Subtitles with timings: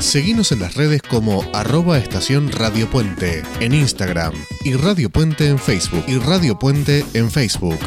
[0.00, 4.32] Seguimos en las redes como arroba estación Radio Puente en Instagram
[4.64, 7.78] y Radio Puente en Facebook y Radio Puente en Facebook.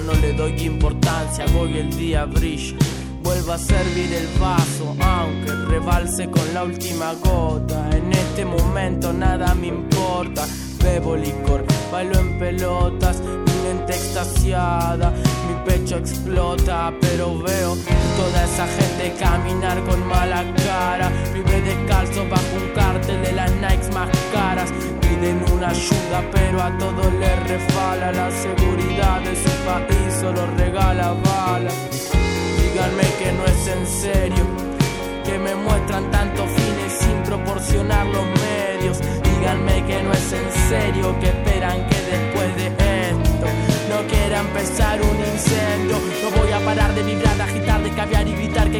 [0.00, 2.76] No le doy importancia, voy el día brilla.
[3.22, 7.90] Vuelvo a servir el vaso, aunque rebalse con la última gota.
[7.96, 10.46] En este momento nada me importa.
[10.82, 13.20] Bebo licor, bailo en pelotas,
[13.96, 15.10] extasiada,
[15.46, 17.76] mi pecho explota, pero veo
[18.16, 21.10] toda esa gente caminar con mala cara.
[21.32, 24.70] Vive descalzo bajo un cártel de las Nikes más caras.
[25.00, 28.12] Piden una ayuda, pero a todos les refala.
[28.12, 31.74] La seguridad de su país solo regala balas.
[32.60, 34.44] Díganme que no es en serio,
[35.24, 36.48] que me muestran tantos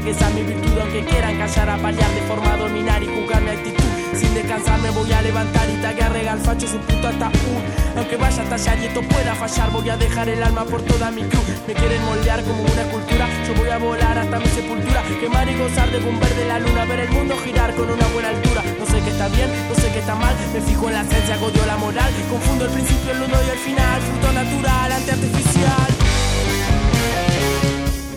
[0.01, 0.79] gritar que, esa es mi virtud.
[0.81, 3.85] Aunque quieran callar, apalear, de forma a dominar y jugar mi actitud.
[4.15, 7.61] Sin descansar me voy a levantar y taguear regal facho su puto ataúd.
[7.97, 11.11] Aunque vaya a tallar y esto pueda fallar, voy a dejar el alma por toda
[11.11, 11.45] mi cruz.
[11.67, 15.03] Me quieren moldear como una escultura, yo voy a volar hasta mi sepultura.
[15.21, 18.31] Quemar y gozar de un verde la luna, ver el mundo girar con una buena
[18.31, 18.63] altura.
[18.79, 21.37] No sé qué está bien, no sé qué está mal, me fijo en la esencia,
[21.37, 22.13] odio la moral.
[22.31, 25.89] Confundo el principio, el nudo y el final, fruto natural, ante artificial.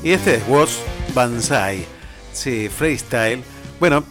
[0.01, 0.79] Y este es Woz
[1.13, 1.85] Banzai.
[2.33, 3.43] Sí, freestyle.
[3.79, 4.03] Bueno,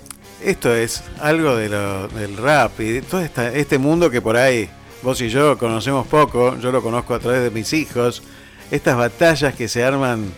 [0.43, 4.69] esto es algo del rap y de todo este mundo que por ahí
[5.03, 6.59] vos y yo conocemos poco.
[6.59, 8.23] Yo lo conozco a través de mis hijos.
[8.71, 10.33] Estas batallas que se arman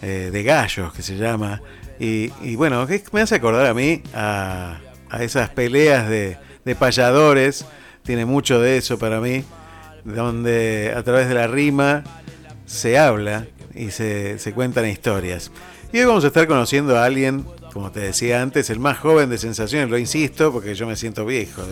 [0.00, 1.60] eh, de gallos, que se llama.
[1.98, 4.80] Y, y bueno, me hace acordar a mí a,
[5.20, 6.38] esas peleas de,
[6.78, 7.64] payadores.
[8.02, 9.44] Tiene mucho de eso para mí.
[10.04, 12.02] Donde a través de la rima
[12.66, 15.50] se habla y se cuentan historias.
[15.92, 17.44] Y hoy vamos a estar conociendo a alguien,
[17.74, 21.26] como te decía antes, el más joven de Sensaciones, lo insisto porque yo me siento
[21.26, 21.62] viejo.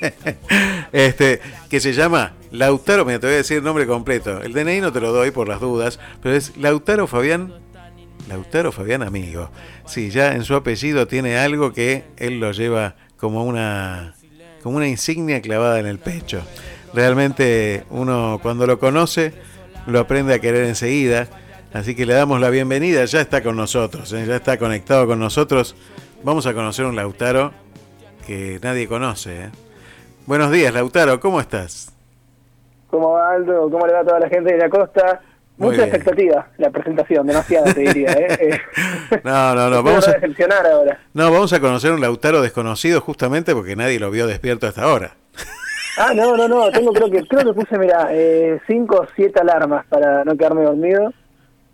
[0.92, 1.40] este,
[1.70, 4.42] que se llama Lautaro, mira, te voy a decir el nombre completo.
[4.42, 7.54] El DNI no te lo doy por las dudas, pero es Lautaro Fabián.
[8.28, 9.50] Lautaro Fabián Amigo.
[9.86, 14.16] Sí, ya en su apellido tiene algo que él lo lleva como una,
[14.62, 16.42] como una insignia clavada en el pecho.
[16.92, 19.32] Realmente uno cuando lo conoce
[19.86, 21.28] lo aprende a querer enseguida.
[21.72, 24.24] Así que le damos la bienvenida, ya está con nosotros, ¿eh?
[24.26, 25.76] ya está conectado con nosotros.
[26.24, 27.52] Vamos a conocer un Lautaro
[28.26, 29.44] que nadie conoce.
[29.44, 29.50] ¿eh?
[30.26, 31.92] Buenos días, Lautaro, ¿cómo estás?
[32.90, 33.70] ¿Cómo va Aldo?
[33.70, 35.20] ¿Cómo le va a toda la gente de la costa?
[35.58, 35.94] Muy Mucha bien.
[35.94, 38.12] expectativa la presentación, demasiada te diría.
[38.12, 38.60] ¿eh?
[39.12, 40.98] Eh, No, no, no, vamos a, decepcionar ahora.
[41.14, 45.12] no, vamos a conocer un Lautaro desconocido justamente porque nadie lo vio despierto hasta ahora.
[45.98, 49.38] Ah, no, no, no, tengo creo que creo que puse, mira, eh, cinco o siete
[49.40, 51.12] alarmas para no quedarme dormido.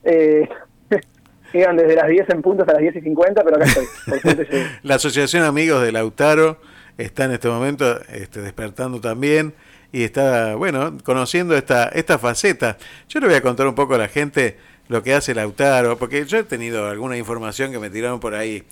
[0.07, 0.49] Eh,
[1.53, 3.87] iban desde las 10 en punto hasta las 10 y 50, pero acá estoy.
[4.07, 4.47] Por.
[4.83, 6.59] La Asociación Amigos de Lautaro
[6.97, 9.53] está en este momento este, despertando también
[9.93, 12.77] y está, bueno, conociendo esta, esta faceta.
[13.09, 14.57] Yo le voy a contar un poco a la gente
[14.89, 18.63] lo que hace Lautaro, porque yo he tenido alguna información que me tiraron por ahí.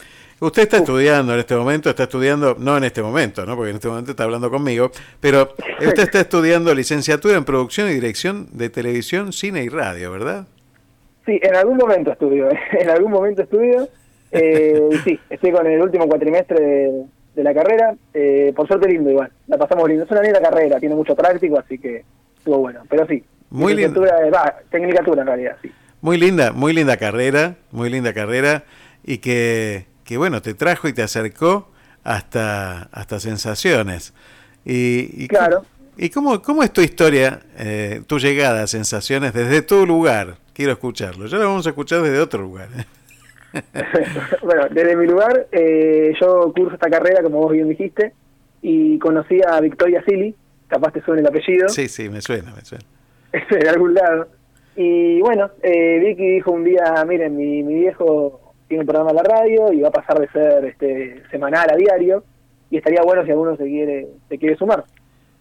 [0.41, 3.57] Usted está estudiando en este momento, está estudiando, no en este momento, ¿no?
[3.57, 4.91] porque en este momento está hablando conmigo,
[5.21, 10.47] pero usted está estudiando licenciatura en producción y dirección de televisión, cine y radio, ¿verdad?
[11.27, 13.89] Sí, en algún momento estudio, en algún momento estudio.
[14.31, 17.05] Eh, y sí, estoy con el último cuatrimestre de,
[17.35, 17.95] de la carrera.
[18.13, 20.05] Eh, por suerte lindo igual, la pasamos lindo.
[20.05, 22.05] Es una linda carrera, tiene mucho práctico, así que
[22.37, 22.83] estuvo bueno.
[22.89, 23.89] Pero sí, Muy eh,
[24.31, 25.71] va, tecnicatura en realidad, sí.
[26.01, 28.65] Muy linda, muy linda carrera, muy linda carrera
[29.03, 31.71] y que, que bueno, te trajo y te acercó
[32.03, 34.13] hasta, hasta sensaciones.
[34.67, 35.65] Y, y Claro.
[35.97, 40.37] ¿Y cómo, cómo es tu historia, eh, tu llegada a sensaciones desde tu lugar?
[40.53, 41.27] Quiero escucharlo.
[41.27, 42.69] Ya lo vamos a escuchar desde otro lugar.
[42.77, 42.85] ¿eh?
[44.43, 48.13] bueno, desde mi lugar, eh, yo curso esta carrera, como vos bien dijiste,
[48.63, 50.35] y conocí a Victoria Silly,
[50.67, 52.85] capaz te suene el apellido, Sí, sí, me suena, me suena.
[53.51, 54.29] de algún lado.
[54.77, 59.17] Y bueno, eh, Vicky dijo un día, miren, mi, mi viejo tiene un programa en
[59.17, 62.25] la radio y va a pasar de ser este semanal a diario,
[62.71, 64.85] y estaría bueno si alguno se quiere, se quiere sumar.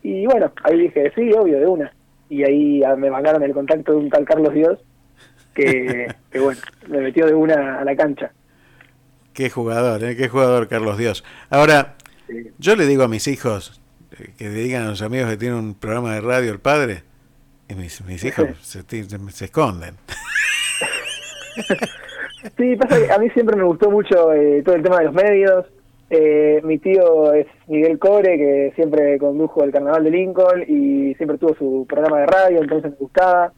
[0.04, 1.94] Y bueno, ahí dije, sí, obvio, de una.
[2.30, 4.80] Y ahí ah, me mandaron el contacto de un tal Carlos Dios,
[5.56, 8.32] que, que bueno, me metió de una a la cancha.
[9.34, 10.16] Qué jugador, ¿eh?
[10.16, 11.24] qué jugador, Carlos Dios.
[11.50, 11.96] Ahora,
[12.60, 13.82] Yo le digo a mis hijos
[14.20, 17.04] eh, que le digan a los amigos que tienen un programa de radio el padre,
[17.70, 19.96] y mis, mis hijos se, se, esconden.
[22.58, 25.14] Sí, pasa que a mí siempre me gustó mucho eh, todo el tema de los
[25.14, 25.66] medios.
[26.10, 31.38] Eh, mi tío es Miguel Core, que siempre condujo el Carnaval de Lincoln y siempre
[31.38, 33.52] tuvo su programa de radio, entonces me gustaba.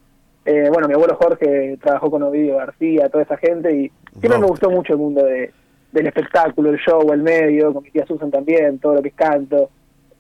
[0.46, 4.48] Eh, bueno, mi abuelo Jorge trabajó con Ovidio García, toda esa gente, y siempre me
[4.48, 5.52] gustó mucho el mundo de,
[5.92, 9.16] del espectáculo, el show, el medio, con mi tía Susan también, todo lo que es
[9.16, 9.70] canto,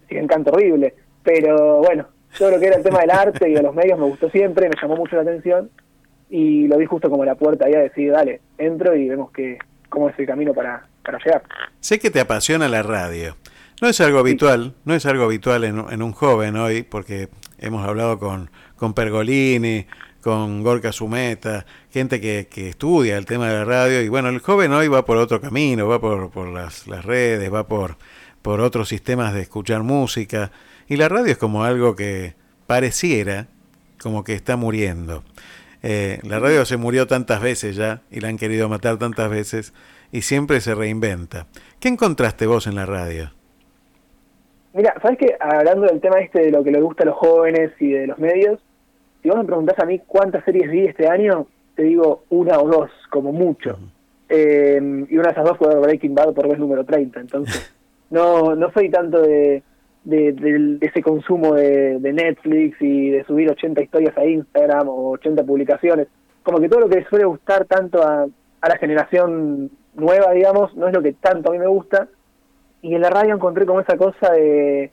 [0.09, 2.07] sí, canto horrible, pero bueno,
[2.37, 4.67] todo lo que era el tema del arte y de los medios me gustó siempre,
[4.67, 5.69] me llamó mucho la atención,
[6.29, 9.59] y lo vi justo como la puerta ahí a decir, dale, entro y vemos que
[9.89, 10.87] cómo es el camino para,
[11.79, 13.37] Sé que te apasiona la radio.
[13.81, 17.85] No es algo habitual, no es algo habitual en, en, un joven hoy, porque hemos
[17.85, 19.85] hablado con, con Pergolini,
[20.21, 24.01] con Gorka Sumeta, gente que, que, estudia el tema de la radio.
[24.01, 27.53] Y bueno, el joven hoy va por otro camino, va por, por las, las, redes,
[27.53, 27.97] va por,
[28.41, 30.51] por otros sistemas de escuchar música.
[30.87, 32.35] Y la radio es como algo que
[32.65, 33.47] pareciera
[34.01, 35.23] como que está muriendo.
[35.87, 39.71] Eh, la radio se murió tantas veces ya y la han querido matar tantas veces
[40.11, 41.45] y siempre se reinventa.
[41.79, 43.29] ¿Qué encontraste vos en la radio?
[44.73, 45.37] Mira, ¿sabes qué?
[45.39, 48.17] Hablando del tema este de lo que le gusta a los jóvenes y de los
[48.17, 48.59] medios,
[49.21, 51.45] si vos me preguntás a mí cuántas series vi este año,
[51.75, 53.77] te digo una o dos, como mucho.
[54.29, 57.19] eh, y una de esas dos fue Breaking Bad por vez número 30.
[57.19, 57.75] Entonces,
[58.09, 59.61] no no soy tanto de,
[60.05, 65.43] de, de, ese consumo de, Netflix y de subir 80 historias a Instagram o 80
[65.43, 66.07] publicaciones.
[66.43, 68.25] Como que todo lo que suele gustar tanto a,
[68.61, 72.07] a la generación nueva, digamos, no es lo que tanto a mí me gusta.
[72.81, 74.91] Y en la radio encontré como esa cosa de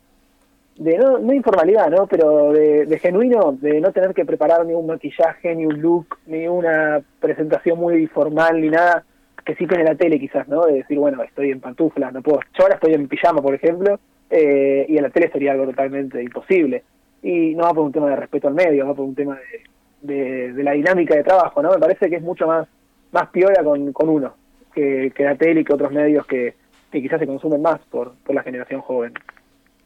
[0.76, 2.06] de no, informalidad, ¿no?
[2.06, 6.18] Pero de, de, genuino, de no tener que preparar ni un maquillaje, ni un look,
[6.26, 9.04] ni una presentación muy formal, ni nada
[9.44, 10.66] que sí tiene la tele quizás, ¿no?
[10.66, 12.40] De decir, bueno, estoy en pantuflas, no puedo.
[12.56, 13.98] Yo ahora estoy en pijama, por ejemplo,
[14.34, 16.82] eh, y en la tele sería algo totalmente imposible.
[17.22, 20.14] Y no va por un tema de respeto al medio, va por un tema de,
[20.14, 21.70] de, de la dinámica de trabajo, ¿no?
[21.70, 22.66] Me parece que es mucho más,
[23.12, 24.34] más piola con, con uno
[24.74, 26.54] que, que la tele y que otros medios que,
[26.90, 29.12] que quizás se consumen más por, por la generación joven.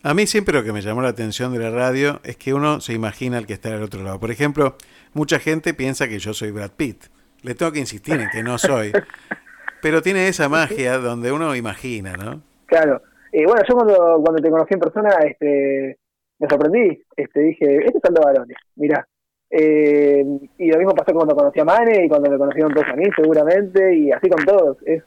[0.02, 2.81] A mí siempre lo que me llamó la atención de la radio es que uno
[2.81, 4.20] se imagina al que está al otro lado.
[4.20, 4.76] Por ejemplo,
[5.12, 7.06] mucha gente piensa que yo soy Brad Pitt.
[7.42, 8.92] Le tengo que insistir en que no soy.
[9.82, 12.40] Pero tiene esa magia donde uno imagina, ¿no?
[12.66, 13.02] Claro.
[13.36, 13.94] Eh, bueno, yo cuando,
[14.24, 15.98] cuando te conocí en persona, este,
[16.38, 17.02] me sorprendí.
[17.14, 19.06] Este, dije, este es Aldo Varones, mirá.
[19.50, 20.24] Eh,
[20.56, 23.04] y lo mismo pasó cuando conocí a Mane y cuando me conocieron todos a mí,
[23.14, 24.78] seguramente, y así con todos.
[24.86, 25.02] Es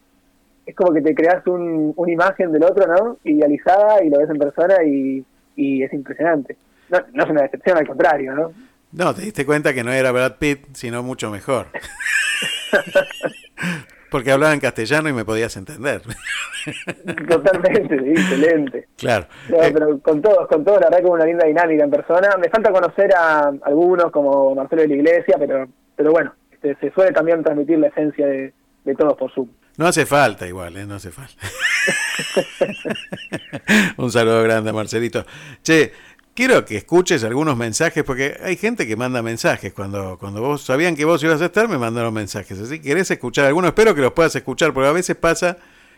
[0.67, 3.17] es como que te creas un, una imagen del otro, ¿no?
[3.23, 5.25] Idealizada y lo ves en persona y,
[5.55, 6.55] y es impresionante.
[6.89, 8.51] No, no, es una decepción, al contrario, ¿no?
[8.91, 11.65] No, te diste cuenta que no era Brad Pitt, sino mucho mejor.
[14.09, 16.01] Porque hablaba en castellano y me podías entender.
[17.29, 18.87] Totalmente, sí, excelente.
[18.97, 19.27] Claro.
[19.49, 22.29] No, eh, pero con todos, con todos, la verdad como una linda dinámica en persona.
[22.39, 26.91] Me falta conocer a algunos como Marcelo de la Iglesia, pero, pero bueno, este, se
[26.91, 28.53] suele también transmitir la esencia de,
[28.83, 29.49] de todos por Zoom.
[29.77, 30.85] No hace falta igual, ¿eh?
[30.85, 31.35] No hace falta.
[33.97, 35.25] Un saludo grande, Marcelito.
[35.61, 35.91] Che,
[36.33, 39.73] quiero que escuches algunos mensajes, porque hay gente que manda mensajes.
[39.73, 42.59] Cuando, cuando vos sabían que vos ibas a estar, me mandaron mensajes.
[42.59, 45.57] Así que querés escuchar algunos, espero que los puedas escuchar, porque a veces pasa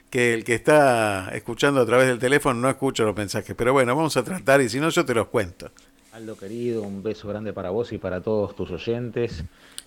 [0.10, 3.56] que el que está escuchando a través del teléfono no escucha los mensajes.
[3.56, 5.72] Pero bueno, vamos a tratar y si no, yo te los cuento.
[6.12, 9.46] Aldo querido, un beso grande para vos y para todos tus oyentes.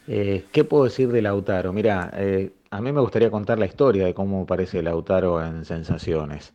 [0.09, 1.73] Eh, ¿Qué puedo decir de Lautaro?
[1.75, 6.55] Mira, eh, a mí me gustaría contar la historia de cómo aparece Lautaro en Sensaciones.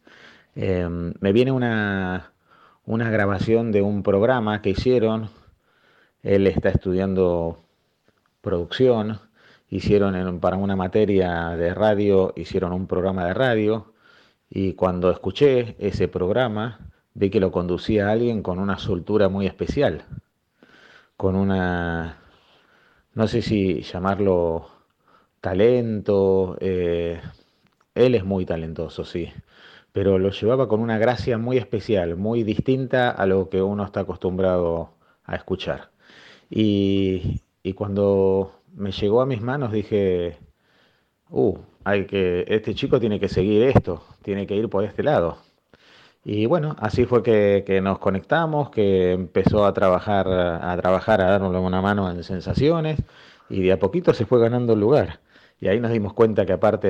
[0.55, 0.87] Eh,
[1.19, 2.31] me viene una,
[2.89, 5.29] una grabación de un programa que hicieron.
[6.23, 7.59] Él está estudiando
[8.41, 9.19] producción.
[9.69, 13.93] Hicieron para una materia de radio, hicieron un programa de radio.
[14.49, 16.79] Y cuando escuché ese programa,
[17.13, 20.05] vi que lo conducía alguien con una soltura muy especial.
[21.15, 22.17] Con una,
[23.13, 24.67] no sé si llamarlo
[25.41, 26.57] talento.
[26.59, 27.21] Eh,
[27.93, 29.31] él es muy talentoso, sí,
[29.93, 34.01] pero lo llevaba con una gracia muy especial, muy distinta a lo que uno está
[34.01, 34.91] acostumbrado
[35.25, 35.91] a escuchar.
[36.49, 37.41] Y,
[37.75, 40.37] cuando me llegó a mis manos dije,
[41.29, 45.37] uh, hay que, este chico tiene que seguir esto, tiene que ir por este lado.
[46.23, 51.31] Y bueno, así fue que, que, nos conectamos, que empezó a trabajar, a trabajar, a
[51.31, 52.99] darnos una mano en sensaciones,
[53.49, 55.19] y de a poquito se fue ganando el lugar.
[55.61, 56.87] Y ahí nos dimos cuenta que aparte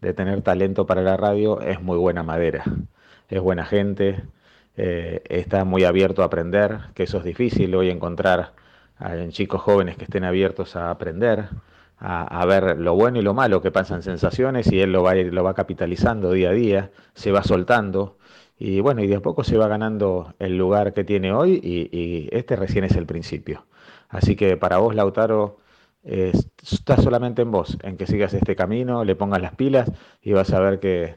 [0.00, 2.64] de, tener talento para la radio, es muy buena madera,
[3.28, 4.24] es buena gente,
[4.76, 8.52] eh, está muy abierto a aprender, que eso es difícil hoy encontrar
[9.00, 11.48] en chicos jóvenes que estén abiertos a aprender,
[12.00, 15.14] a, ver lo bueno y lo malo que pasa en sensaciones y él lo va,
[15.14, 18.16] lo va capitalizando día a día, se va soltando
[18.58, 22.28] Y bueno, y de a poco se va ganando el lugar que tiene hoy y,
[22.32, 23.66] este recién es el principio.
[24.08, 25.58] Así que para vos, Lautaro,
[26.02, 29.90] está solamente en vos, en que sigas este camino, le pongas las pilas
[30.22, 31.16] y vas a ver que,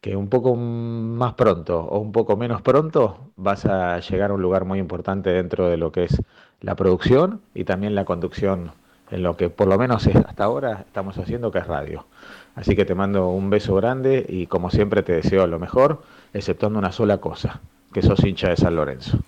[0.00, 4.42] que un poco más pronto o un poco menos pronto vas a llegar a un
[4.42, 6.22] lugar muy importante dentro de lo que es
[6.60, 8.72] la producción y también la conducción
[9.10, 12.06] en lo que por lo menos hasta ahora estamos haciendo que es radio.
[12.54, 16.78] Así que te mando un beso grande y como siempre te deseo lo mejor, exceptuando
[16.78, 17.60] una sola cosa,
[17.92, 19.18] que sos hincha de San Lorenzo.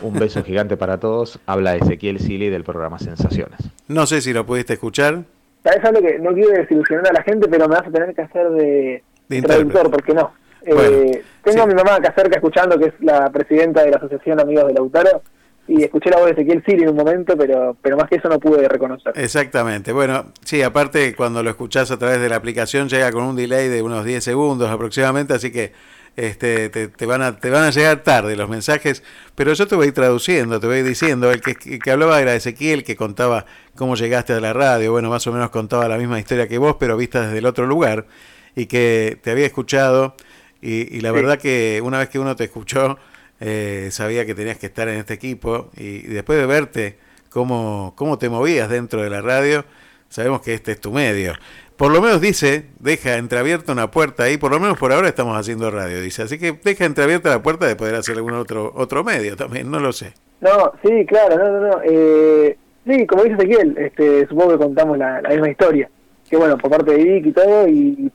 [0.00, 1.38] Un beso gigante para todos.
[1.46, 3.58] Habla Ezequiel Sili del programa Sensaciones.
[3.88, 5.24] No sé si lo pudiste escuchar.
[5.62, 8.22] Sabes algo que no quiero desilusionar a la gente, pero me vas a tener que
[8.22, 10.32] hacer de, de traductor, porque no.
[10.64, 14.40] Eh, tengo a mi mamá acá cerca escuchando, que es la presidenta de la Asociación
[14.40, 15.22] Amigos de Lautaro,
[15.68, 18.28] y escuché la voz de Ezequiel Siri en un momento, pero, pero más que eso
[18.28, 19.12] no pude reconocer.
[19.16, 19.92] Exactamente.
[19.92, 23.68] Bueno, sí, aparte cuando lo escuchás a través de la aplicación llega con un delay
[23.68, 25.72] de unos 10 segundos aproximadamente, así que
[26.16, 29.02] este, te, van a, te van a llegar tarde los mensajes,
[29.34, 32.96] pero yo te voy traduciendo, te voy diciendo, el que, que hablaba era Ezequiel, que
[32.96, 36.58] contaba cómo llegaste a la radio, bueno, más o menos contaba la misma historia que
[36.58, 38.06] vos, pero vista desde el otro lugar,
[38.54, 40.14] y que te había escuchado,
[40.60, 42.96] y, la verdad que una vez que uno te escuchó,
[43.40, 46.98] eh, sabía que tenías que estar en este equipo y, después de verte
[47.30, 49.64] cómo, cómo te movías dentro de la radio,
[50.08, 51.34] sabemos que este es tu medio.
[51.82, 55.36] Por lo menos dice, deja entreabierta una puerta ahí, por lo menos por ahora estamos
[55.36, 56.22] haciendo radio, dice.
[56.22, 59.80] Así que deja entreabierta la puerta de poder hacer algún otro otro medio también, no
[59.80, 60.12] lo sé.
[60.40, 61.80] No, sí, claro, no, no, no.
[61.82, 65.90] Eh, sí, como dice Ezequiel, este, supongo que contamos la, misma historia.
[66.30, 68.12] Que bueno, por parte de Vic y todo, y,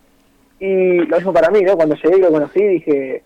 [0.61, 1.75] y lo mismo para mí, ¿no?
[1.75, 3.21] Cuando llegué y lo conocí, dije,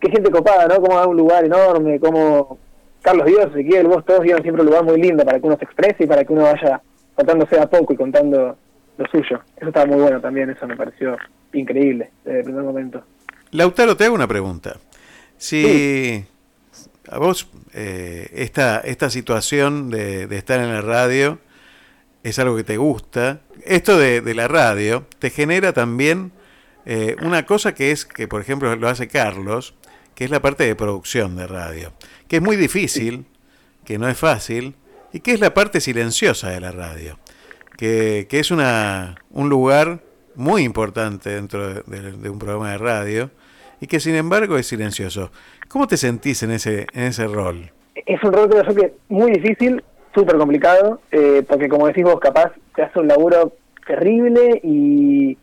[0.00, 0.82] qué gente copada, ¿no?
[0.82, 2.58] Como un lugar enorme, como
[3.00, 5.64] Carlos Dios, Ezequiel, vos todos dieron siempre un lugar muy lindo para que uno se
[5.64, 6.82] exprese y para que uno vaya
[7.14, 8.58] contándose a poco y contando
[8.98, 9.42] lo suyo.
[9.56, 11.16] Eso estaba muy bueno también, eso me pareció
[11.52, 13.04] increíble desde el primer momento.
[13.50, 14.76] Lautaro, te hago una pregunta.
[15.36, 16.24] Si
[17.08, 21.38] a vos eh, esta, esta situación de, estar en la radio
[22.22, 26.32] es algo que te gusta, esto de, de la radio te genera también
[26.84, 29.74] eh, una cosa que es, que por ejemplo lo hace Carlos,
[30.14, 31.92] que es la parte de producción de radio,
[32.28, 33.26] que es muy difícil,
[33.84, 34.74] que no es fácil,
[35.12, 37.18] y que es la parte silenciosa de la radio,
[37.76, 40.00] que, que es una, un lugar
[40.34, 43.30] muy importante dentro de, un programa de radio
[43.80, 45.30] y que sin embargo es silencioso.
[45.68, 47.70] ¿Cómo te sentís en ese, en ese rol?
[48.06, 49.82] Es un rol creo que muy difícil,
[50.14, 53.52] súper complicado, eh, porque como decís vos, capaz te hace un laburo
[53.86, 55.36] terrible y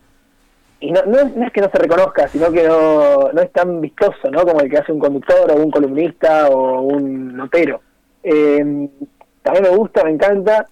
[0.80, 4.30] y no, no, es, que no se reconozca, sino que no, no es tan vistoso,
[4.30, 4.44] ¿no?
[4.44, 7.82] Como el que hace un conductor o un columnista o un notero.
[8.22, 8.88] Eh,
[9.42, 10.66] también me gusta, me encanta.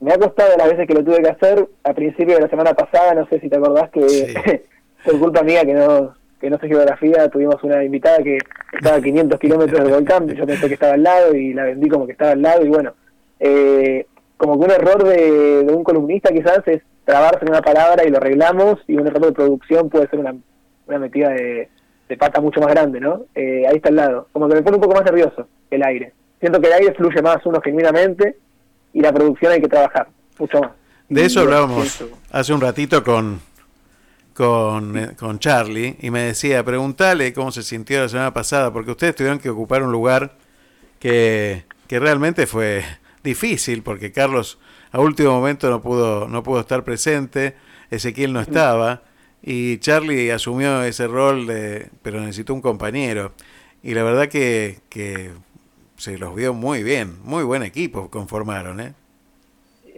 [0.00, 1.68] Me ha costado las veces que lo tuve que hacer.
[1.84, 4.64] A principio de la semana pasada, no sé si te acordás que
[5.04, 8.38] por culpa mía que no que no sé geografía, tuvimos una invitada que
[8.72, 11.88] estaba a 500 kilómetros del volcán, yo pensé que estaba al lado y la vendí
[11.88, 12.92] como que estaba al lado y bueno,
[13.40, 18.04] eh, como que un error de, de un columnista quizás es trabarse en una palabra
[18.06, 20.36] y lo arreglamos y un error de producción puede ser una,
[20.86, 21.70] una metida de,
[22.18, 23.24] pata mucho más grande, ¿no?
[23.34, 24.28] Eh, ahí está al lado.
[24.32, 26.12] Como que me pone un poco más nervioso el aire.
[26.38, 28.36] Siento que el aire fluye más uno genuinamente
[28.92, 30.70] y la producción hay que trabajar mucho más.
[31.08, 33.40] De eso hablábamos hace un ratito con,
[34.34, 38.90] con, eh, con Charlie y me decía, pregúntale cómo se sintió la semana pasada, porque
[38.90, 40.36] ustedes tuvieron que ocupar un lugar
[40.98, 42.84] que, que realmente fue
[43.24, 44.58] difícil, porque Carlos
[44.92, 47.56] a último momento no pudo, no pudo estar presente,
[47.90, 49.02] Ezequiel no estaba,
[49.42, 53.32] y Charlie asumió ese rol de, pero necesitó un compañero.
[53.82, 55.30] Y la verdad que, que
[55.98, 58.94] se los vio muy bien, muy buen equipo conformaron, ¿eh?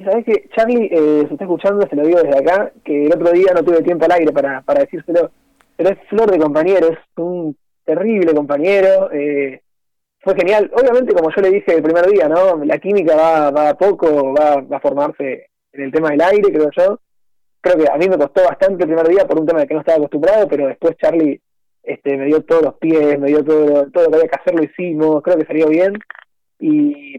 [0.02, 3.32] Sabes que Charlie eh, se está escuchando, se lo digo desde acá, que el otro
[3.32, 5.30] día no tuve tiempo al aire para, para decírselo,
[5.76, 7.54] pero es flor de compañero, es un
[7.84, 9.60] terrible compañero, eh,
[10.20, 10.70] fue genial.
[10.74, 12.64] Obviamente, como yo le dije el primer día, ¿no?
[12.64, 16.50] La química va, va a poco, va, va a formarse en el tema del aire,
[16.50, 16.98] creo yo.
[17.60, 19.74] Creo que a mí me costó bastante el primer día por un tema de que
[19.74, 21.40] no estaba acostumbrado, pero después Charlie
[21.82, 24.54] este, me dio todos los pies, me dio todo, todo lo que había que hacer,
[24.54, 25.94] lo hicimos, creo que salió bien.
[26.58, 27.16] Y,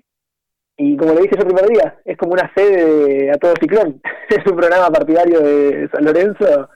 [0.77, 4.01] y como le dije yo el primer día, es como una sede a todo ciclón.
[4.29, 6.69] es un programa partidario de San Lorenzo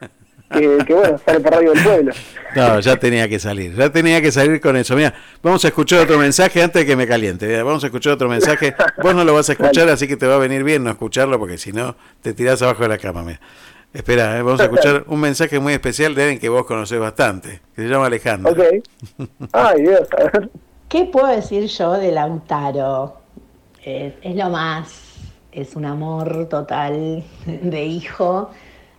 [0.49, 2.13] que, bueno, sale por Radio del Pueblo.
[2.55, 4.95] No, ya tenía que salir, ya tenía que salir con eso.
[4.95, 5.13] Mira,
[5.43, 7.61] vamos a escuchar otro mensaje antes de que me caliente.
[7.61, 8.73] Vamos a escuchar otro mensaje.
[9.03, 11.37] Vos no lo vas a escuchar, así que te va a venir bien no escucharlo,
[11.37, 13.23] porque si no, te tirás abajo de la cama.
[13.23, 13.41] Mira.
[13.95, 17.61] Espera, eh, vamos a escuchar un mensaje muy especial de alguien que vos conocés bastante,
[17.75, 18.51] que se llama Alejandro.
[18.51, 18.59] Ok.
[19.53, 20.07] Ay, Dios.
[20.89, 23.21] ¿Qué puedo decir yo de Lautaro?
[23.83, 25.13] es lo más,
[25.51, 28.49] es un amor total de hijo.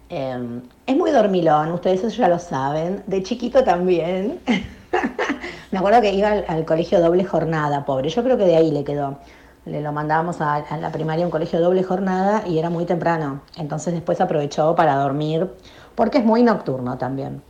[0.09, 3.03] Em, es muy dormilón, ustedes eso ya lo saben.
[3.07, 4.41] De chiquito también.
[5.73, 8.09] Me acuerdo que iba al, colegio doble jornada, pobre.
[8.09, 9.19] Yo creo que de ahí le quedó.
[9.67, 13.43] Le lo mandábamos a, la primaria a un colegio doble jornada y era muy temprano.
[13.57, 15.51] Entonces después aprovechó para dormir,
[15.95, 17.43] porque es muy nocturno también.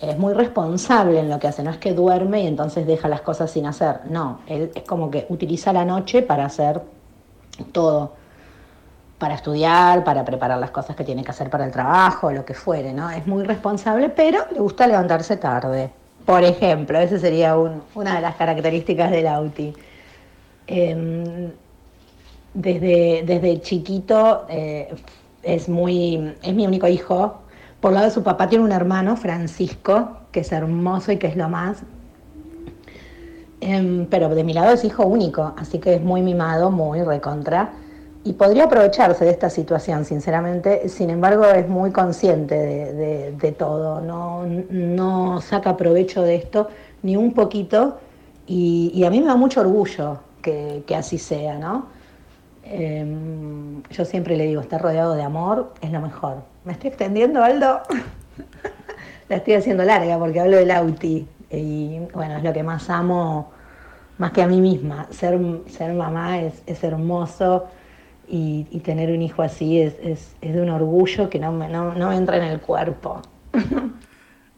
[0.00, 1.62] Es muy responsable en lo que hace.
[1.62, 4.00] No es que duerme y entonces deja las cosas sin hacer.
[4.10, 6.82] No, él es como que utiliza la noche para hacer
[7.72, 8.12] todo
[9.18, 12.54] para estudiar, para preparar las cosas que tiene que hacer para el trabajo, lo que
[12.54, 13.10] fuere, ¿no?
[13.10, 15.90] Es muy responsable, pero le gusta levantarse tarde.
[16.24, 19.74] Por ejemplo, esa sería una de las características del Auti.
[20.68, 21.50] Em,
[22.54, 24.94] desde, desde chiquito eh,
[25.42, 27.40] es, muy, es mi único hijo.
[27.80, 31.36] Por lado de su papá tiene un hermano, Francisco, que es hermoso y que es
[31.36, 31.82] lo más.
[33.60, 37.72] Em, pero de mi lado es hijo único, así que es muy mimado, muy recontra
[38.24, 40.88] y podría aprovecharse de esta situación, sinceramente.
[40.88, 46.68] Sin embargo, es muy consciente de, todo, no, no, saca provecho de esto
[47.02, 47.98] ni un poquito
[48.46, 50.18] y, a mí me da mucho orgullo
[50.86, 51.88] que, así sea, ¿no?
[52.64, 56.42] Em, yo siempre le digo, estar rodeado de amor es lo mejor.
[56.64, 57.82] ¿Me estoy extendiendo, Aldo?
[59.28, 63.50] La estoy haciendo larga porque hablo del Auti y bueno, es lo que más amo,
[64.18, 65.06] más que a mí misma.
[65.10, 67.68] Ser, ser mamá es, es hermoso
[68.26, 72.12] y, tener un hijo así es, es, de un orgullo que no me, no, no
[72.12, 73.22] entra en el cuerpo.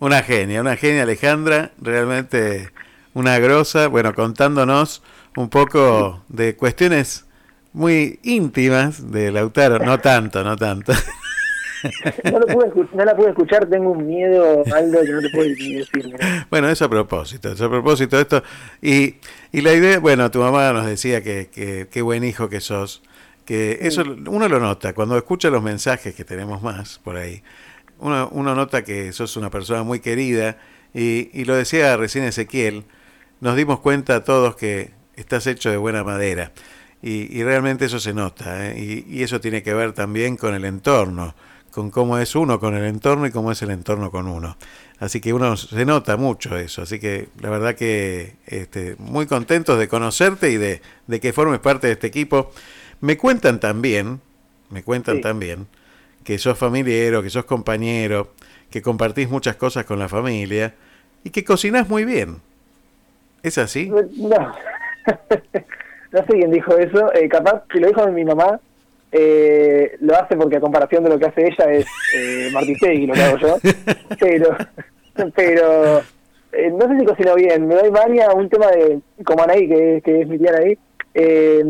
[0.00, 2.70] Una genia, una genia Alejandra, realmente
[3.12, 5.02] una grosa, bueno, contándonos
[5.36, 7.26] un poco de cuestiones
[7.72, 10.92] muy íntimas de Lautaro, no tanto, no tanto.
[12.24, 12.38] No,
[13.04, 15.88] la pude escuchar, tengo un miedo, Aldo, que no te puedo decir.
[16.50, 18.42] Bueno, eso a propósito, eso a propósito de esto.
[18.82, 19.14] Y,
[19.50, 23.02] y la idea, bueno, tu mamá nos decía que qué buen hijo que sos
[23.50, 27.42] que eso uno lo nota, cuando escucha los mensajes que tenemos más por ahí,
[27.98, 30.56] uno, uno nota que sos una persona muy querida
[30.94, 32.84] y, y, lo decía recién Ezequiel,
[33.40, 36.52] nos dimos cuenta todos que estás hecho de buena madera
[37.02, 38.78] y, y realmente eso se nota ¿eh?
[39.08, 41.34] y, y, eso tiene que ver también con el entorno,
[41.70, 44.56] con cómo es uno con el entorno y cómo es el entorno con uno.
[44.98, 49.78] Así que uno se nota mucho eso, así que la verdad que este, muy contentos
[49.78, 52.52] de conocerte y de, de que formes parte de este equipo.
[53.00, 54.20] Me cuentan también,
[54.68, 55.66] me cuentan también,
[56.22, 58.34] que sos familiero, que sos compañero,
[58.70, 60.74] que compartís muchas cosas con la familia
[61.24, 62.42] y que cocinás muy bien.
[63.42, 63.88] ¿Es así?
[63.88, 64.52] No,
[66.12, 67.12] no sé quién dijo eso.
[67.14, 68.60] Eh, capaz que lo dijo mi mamá,
[69.12, 72.50] eh, lo hace porque a comparación de lo que hace ella es eh,
[72.94, 73.58] y lo que hago yo.
[74.18, 74.56] Pero,
[75.34, 75.98] pero
[76.52, 77.66] eh, no sé si cocino bien.
[77.66, 80.78] Me doy mania un tema de, como Anaí, que, que es mi tía ahí
[81.14, 81.62] eh,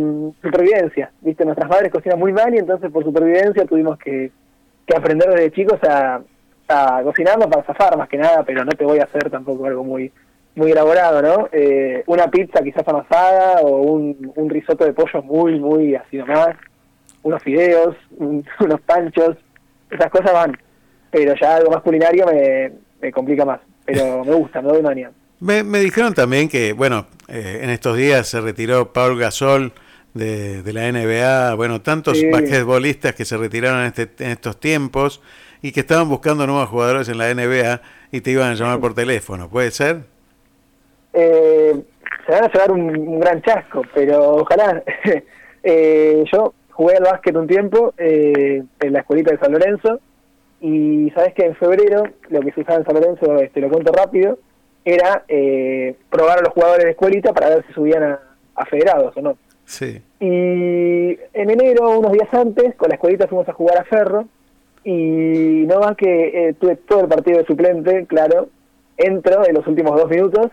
[0.42, 1.44] supervivencia, ¿viste?
[1.44, 4.30] Nuestras madres cocinan muy mal y entonces por supervivencia tuvimos que,
[4.86, 6.20] que aprender desde chicos a,
[6.68, 9.84] a cocinarlo para zafar más que nada, pero no te voy a hacer tampoco algo
[9.84, 10.12] muy
[10.54, 11.48] muy elaborado, ¿no?
[11.52, 16.56] Eh, una pizza quizás amasada o un, un risotto de pollo muy, muy así nomás,
[17.22, 19.36] unos fideos, unos panchos,
[19.90, 20.56] esas cosas van,
[21.10, 25.10] pero ya algo más culinario me, me complica más, pero me gusta, me doy manía.
[25.40, 29.72] Me, me dijeron también que, bueno, eh, en estos días se retiró Paul Gasol
[30.12, 32.28] de, de la NBA, bueno, tantos sí.
[32.28, 35.22] basquetbolistas que se retiraron en, este, en estos tiempos
[35.62, 37.80] y que estaban buscando nuevos jugadores en la NBA
[38.12, 40.09] y te iban a llamar por teléfono, ¿puede ser?
[41.12, 41.74] Eh,
[42.26, 44.82] se van a llevar un, un gran chasco, pero ojalá.
[45.62, 50.00] eh, yo jugué al básquet un tiempo eh, en la escuelita de San Lorenzo
[50.60, 53.92] y sabes que en febrero, lo que se usaba en San Lorenzo, este, lo cuento
[53.92, 54.38] rápido,
[54.84, 58.20] era eh, probar a los jugadores de escuelita para ver si subían a,
[58.54, 59.36] a, federados o no.
[59.64, 60.02] Sí.
[60.20, 64.26] Y en enero, unos días antes, con la escuelita fuimos a jugar a Ferro
[64.84, 68.48] y no más que eh, tuve todo el partido de suplente, claro,
[68.96, 70.50] entro en los últimos dos minutos,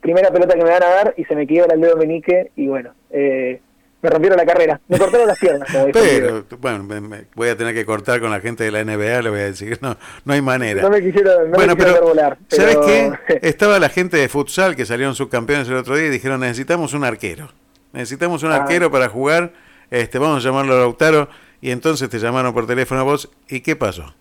[0.00, 2.66] primera pelota que me van a dar y se me quiebra el dedo menique y
[2.68, 3.60] bueno, eh,
[4.02, 5.68] me rompieron la carrera, me cortaron las piernas.
[5.92, 9.22] Pero, bueno, me, me voy a tener que cortar con la gente de la NBA,
[9.22, 10.82] le voy a decir, no, no hay manera.
[10.82, 12.38] No me quisieron, no bueno, me quisieron pero, volar.
[12.48, 13.12] ¿Sabes qué?
[13.42, 17.04] Estaba la gente de futsal que salieron subcampeones el otro día y dijeron, necesitamos un
[17.04, 17.52] arquero.
[17.92, 18.56] Necesitamos un ah.
[18.56, 19.52] arquero para jugar,
[19.90, 21.28] este vamos a llamarlo a Lautaro,
[21.60, 24.14] y entonces te llamaron por teléfono a vos, ¿y qué pasó?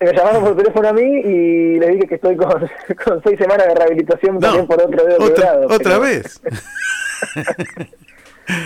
[0.00, 2.48] Me llamaron por teléfono a mí y le dije que estoy con,
[3.04, 6.00] con seis semanas de rehabilitación no, también por otro dedo ¿Otra, quebrado, ¿otra pero...
[6.00, 6.40] vez?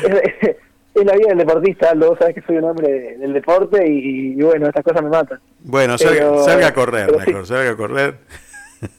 [0.04, 0.56] es,
[0.94, 3.86] es, la vida del deportista, Aldo, vos sabés que soy un hombre de, del deporte
[3.86, 5.40] y, y, bueno, estas cosas me matan.
[5.60, 7.52] Bueno, salga, salga a correr, mejor, sí.
[7.52, 8.14] salga a correr.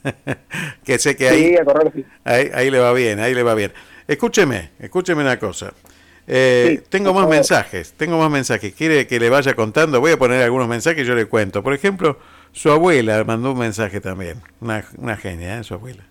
[0.84, 2.04] que sé que ahí, sí, a correr, sí.
[2.24, 3.72] ahí, ahí le va bien, ahí le va bien.
[4.06, 5.72] Escúcheme, escúcheme una cosa.
[6.26, 8.74] Eh, sí, tengo más mensajes, tengo más mensajes.
[8.74, 10.00] ¿Quiere que le vaya contando?
[10.00, 11.62] Voy a poner algunos mensajes y yo le cuento.
[11.62, 12.18] Por ejemplo,
[12.52, 14.40] su abuela mandó un mensaje también.
[14.60, 15.64] Una, una genia, ¿eh?
[15.64, 16.04] su abuela.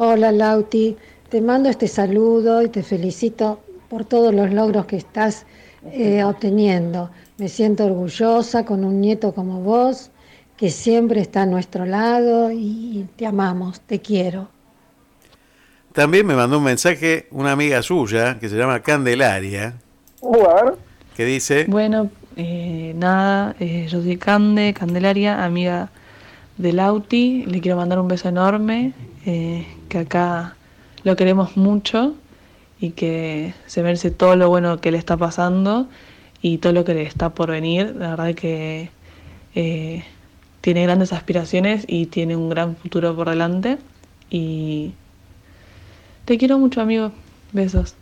[0.00, 0.96] Hola Lauti,
[1.28, 5.44] te mando este saludo y te felicito por todos los logros que estás
[5.92, 7.10] eh, obteniendo.
[7.36, 10.10] Me siento orgullosa con un nieto como vos,
[10.56, 14.48] que siempre está a nuestro lado y te amamos, te quiero.
[15.98, 19.74] También me mandó un mensaje una amiga suya que se llama Candelaria,
[20.20, 20.76] Jugar.
[21.16, 25.90] que dice, Bueno, eh, nada, eh, yo soy Cande, Candelaria, amiga
[26.56, 27.46] de Lauti.
[27.46, 28.92] Le quiero mandar un beso enorme,
[29.26, 30.54] eh, que acá
[31.02, 32.14] lo queremos mucho
[32.78, 35.88] y que se merece todo lo bueno que le está pasando
[36.40, 37.96] y todo lo que le está por venir.
[37.98, 38.90] La verdad que
[39.56, 40.04] eh,
[40.60, 43.78] tiene grandes aspiraciones y tiene un gran futuro por delante.
[44.30, 44.94] Y
[46.28, 47.10] te quiero mucho, amigo.
[47.52, 47.94] Besos.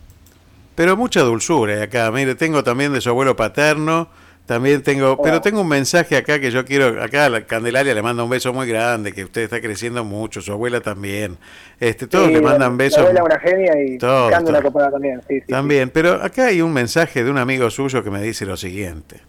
[0.74, 2.10] pero mucha dulzura acá.
[2.10, 4.08] Mire, tengo también de su abuelo paterno.
[4.46, 8.02] También tengo, pero tengo un mensaje acá que yo quiero, acá a la Candelaria le
[8.02, 11.36] manda un beso muy grande, que usted está creciendo mucho, su abuela también.
[11.80, 12.98] Este, todos Sí, le mandan la besos.
[12.98, 15.20] abuela es una genia y Todos, una copada también.
[15.28, 18.46] Sí, sí, También, pero acá hay un mensaje de un amigo suyo que me dice
[18.46, 19.20] lo siguiente.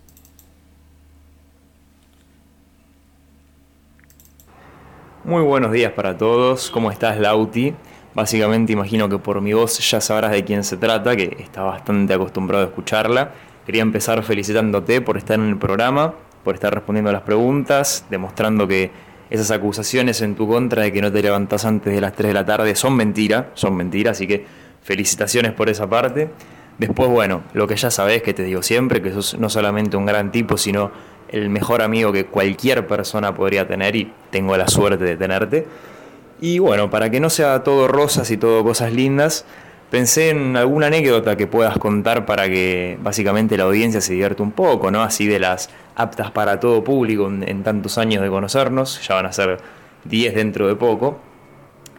[5.24, 7.74] Muy buenos días para todos, ¿cómo estás Lauti?
[8.18, 12.16] Básicamente imagino que por mi voz ya sabrás de quién se trata, que está bastante
[12.16, 13.30] acostumbrado a escucharla.
[13.64, 18.68] Quería empezar felicitándote por estar en el programa, por estar respondiendo a las preguntas, demostrando
[18.68, 18.90] que
[19.30, 22.34] esas acusaciones en tu contra de que no te levantás antes de las 3 de
[22.34, 24.48] la tarde son mentira, son mentiras, así que
[24.82, 26.32] felicitaciones por esa parte.
[26.80, 30.08] Después, bueno, lo que ya sabés que te digo siempre, que sos no solamente un
[30.08, 30.90] gran tipo, sino
[31.30, 35.68] el mejor amigo que cualquier persona podría tener y tengo la suerte de tenerte.
[36.40, 39.46] Y bueno, para que no sea todo rosas y todo cosas lindas,
[39.90, 44.52] pensé en alguna anécdota que puedas contar para que básicamente la audiencia se divierta un
[44.52, 45.02] poco, ¿no?
[45.02, 49.34] Así de las aptas para todo público en, tantos años de conocernos, ya van a
[49.34, 49.58] ser
[50.06, 51.20] 10 dentro de poco.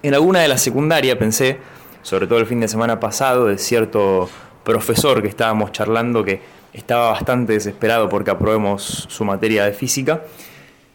[0.02, 1.58] En alguna de las secundarias pensé,
[2.02, 4.28] sobre todo el fin de semana pasado, de cierto
[4.62, 6.40] profesor que estábamos charlando que
[6.72, 10.22] estaba bastante desesperado porque aprobemos su materia de física.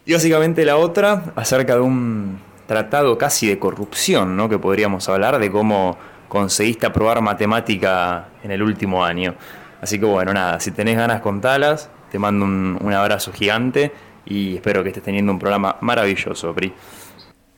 [0.06, 4.50] Y básicamente la otra, acerca de un tratado casi de corrupción, ¿no?
[4.50, 5.98] Que podríamos hablar de cómo
[6.28, 9.36] conseguiste aprobar matemática en el último año.
[9.82, 13.92] Así que bueno, nada, si tenés ganas contalas, te mando un, un abrazo gigante
[14.26, 16.74] y espero que estés teniendo un programa maravilloso, Pri.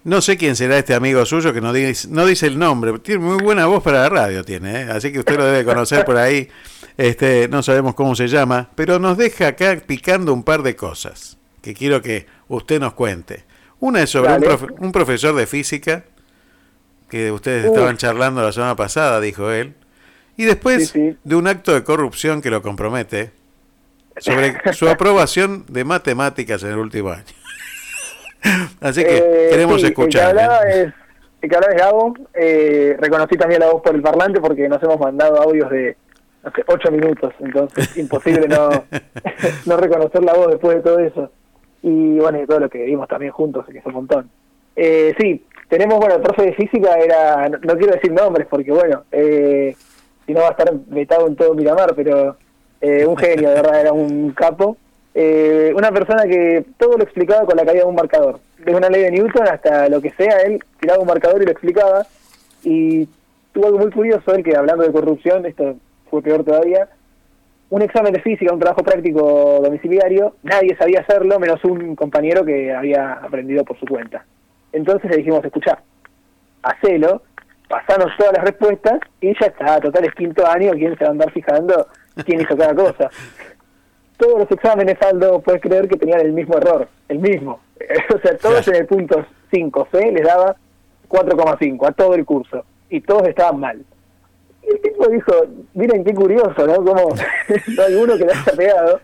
[0.06, 3.00] No sé quién será este amigo suyo que no dice, no dice el nombre.
[3.00, 4.88] Tiene muy buena voz para la radio, tiene, ¿eh?
[4.91, 6.48] así que usted lo debe conocer por ahí.
[6.96, 11.38] Este, no sabemos cómo se llama, pero nos deja acá picando un par de cosas
[11.62, 13.46] que quiero que usted nos cuente.
[13.86, 16.04] Una es sobre un, profe- un profesor de física
[17.10, 19.76] que ustedes estaban charlando la semana pasada, dijo él.
[20.38, 21.17] Y después Sí, sí.
[21.24, 23.32] de un acto de corrupción que lo compromete
[24.17, 27.24] sobre su aprobación de matemáticas en el último año.
[28.82, 30.30] Así que Eh, queremos sí, escuchar.
[30.32, 30.82] El que hablaba ¿eh?
[30.84, 30.93] es,
[31.41, 32.13] el que hablaba es Gabo.
[32.34, 35.95] Eh, reconocí también la voz por el parlante porque nos hemos mandado audios de
[36.43, 38.69] no sé, ocho minutos, entonces imposible no,
[39.65, 41.32] no reconocer la voz después de todo eso.
[41.86, 44.28] Y bueno, y todo lo que vimos también juntos, que es un montón.
[44.76, 48.71] Eh, sí, tenemos, bueno, el profe de física era, no, no quiero decir nombres porque
[48.71, 49.76] bueno, eh,
[50.26, 52.38] si no va a estar vetado en todo Miramar, pero
[52.82, 54.78] eh, un genio, de verdad, era un capo.
[55.13, 58.39] Eh, una persona que todo lo explicaba con la caída de un marcador.
[58.58, 61.52] Desde una ley de Newton hasta lo que sea, él tiraba un marcador y lo
[61.52, 62.08] explicaba.
[62.63, 63.08] Y
[63.54, 65.76] tuvo algo muy curioso, él que hablando de corrupción, esto
[66.10, 66.89] fue peor todavía,
[67.69, 72.73] un examen de física, un trabajo práctico domiciliario, nadie sabía hacerlo, menos un compañero que
[72.73, 74.25] había aprendido por su cuenta.
[74.71, 75.80] Entonces le dijimos, escuchá,
[76.62, 77.23] hacelo,
[77.67, 81.12] pasanos todas las respuestas y ya está, total es quinto año, ¿quién se va a
[81.12, 81.88] andar fijando
[82.25, 83.10] quién hizo cada cosa?
[84.17, 87.60] Todos los exámenes, Aldo, puedes creer que tenían el mismo error, el mismo.
[88.15, 90.56] o sea, todos en el punto 5 C les daba
[91.10, 93.86] 4,5 a todo el curso y todos estaban mal.
[94.67, 95.32] Y el tipo dijo,
[95.73, 96.75] miren qué curioso, ¿no?
[96.75, 98.99] Como no hay uno que le haya pegado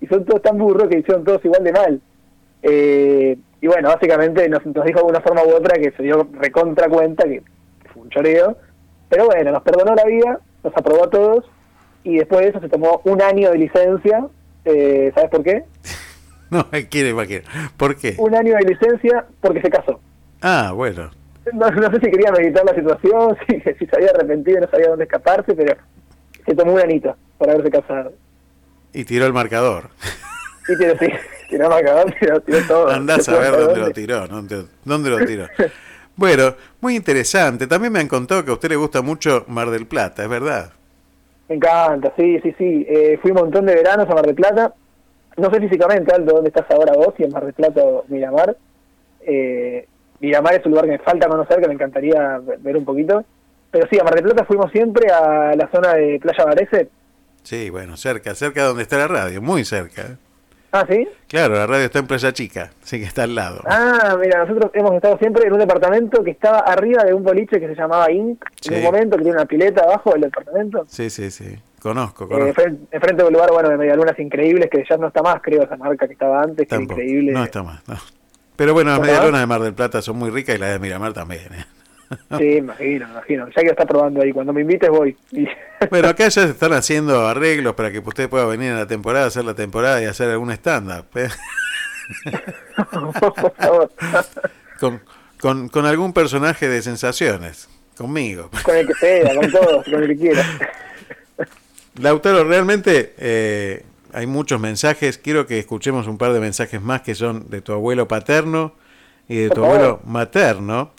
[0.00, 2.00] y son todos tan burros que hicieron todos igual de mal.
[2.62, 6.28] Eh, y bueno, básicamente nos, nos dijo de una forma u otra que se dio
[6.32, 7.42] recontra cuenta que
[7.92, 8.56] fue un choreo.
[9.08, 11.44] Pero bueno, nos perdonó la vida, nos aprobó a todos
[12.04, 14.26] y después de eso se tomó un año de licencia.
[14.64, 15.64] Eh, ¿Sabes por qué?
[16.50, 17.44] No quiere imaginar.
[17.78, 18.14] ¿Por qué?
[18.18, 20.00] Un año de licencia porque se casó.
[20.42, 21.10] Ah, bueno.
[21.52, 24.70] No, no sé si quería meditar la situación, si, si se había arrepentido y no
[24.70, 25.76] sabía dónde escaparse, pero
[26.46, 28.12] se tomó un anito por haberse casado.
[28.92, 29.88] Y tiró el marcador.
[30.68, 31.08] Y tiró, sí,
[31.50, 32.88] tiró marcador, tiró, tiró todo.
[32.90, 34.28] Andás a ver dónde lo tiró.
[34.28, 35.48] ¿Dónde, dónde lo tiró?
[36.14, 37.66] Bueno, muy interesante.
[37.66, 40.70] También me han contado que a usted le gusta mucho Mar del Plata, ¿es verdad?
[41.48, 42.86] Me encanta, sí, sí, sí.
[42.88, 44.74] Eh, fui un montón de veranos a Mar del Plata.
[45.38, 48.56] no sé físicamente, Aldo, dónde estás ahora vos, si en Mar del Plata o Miramar.
[49.22, 49.88] Eh,
[50.22, 53.24] Miramar es un lugar que me falta conocer, que me encantaría ver un poquito.
[53.70, 56.88] Pero sí, a Mar del Plata fuimos siempre a la zona de Playa Varese.
[57.42, 60.16] Sí, bueno, cerca, cerca de donde está la radio, muy cerca.
[60.70, 61.06] Ah, ¿sí?
[61.28, 63.60] Claro, la radio está en Playa Chica, así que está al lado.
[63.66, 67.58] Ah, mira, nosotros hemos estado siempre en un departamento que estaba arriba de un boliche
[67.60, 68.42] que se llamaba Inc.
[68.70, 70.84] En un momento que tiene una pileta abajo del departamento.
[70.88, 71.56] Sí, sí, sí.
[71.82, 72.62] Conozco, Eh, conozco.
[72.90, 75.76] enfrente, de un lugar, bueno, de medialunas increíbles, que ya no está más, creo, esa
[75.76, 77.32] marca que estaba antes, que era increíble.
[77.32, 77.96] No está más, no.
[78.56, 80.72] Pero bueno, las ¿No está medialunas de Mar del Plata son muy ricas y las
[80.72, 81.52] de Miramar también.
[81.52, 81.64] ¿eh?
[82.38, 83.48] Sí, imagino, imagino.
[83.48, 85.16] Ya que está probando ahí, cuando me invites voy.
[85.90, 89.26] Bueno, acá ya se están haciendo arreglos para que usted pueda venir a la temporada,
[89.26, 91.06] hacer la temporada y hacer algún stand-up.
[91.16, 91.28] ¿eh?
[93.40, 93.90] por favor.
[94.78, 95.00] con,
[95.40, 98.48] con, con algún personaje de sensaciones, conmigo.
[98.62, 100.44] con el que sea, con todos, con el que quiera.
[102.00, 105.18] Lautaro, realmente eh, hay muchos mensajes.
[105.18, 108.72] Quiero que escuchemos un par de mensajes más que son de tu abuelo paterno
[109.28, 110.90] y de tu abuelo materno,